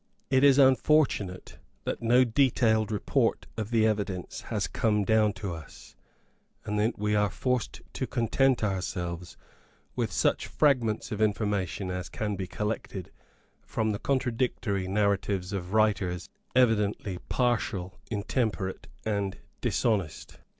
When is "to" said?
5.33-5.53, 7.93-8.07